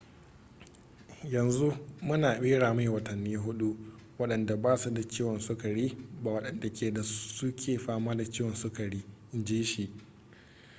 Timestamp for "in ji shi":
9.33-9.89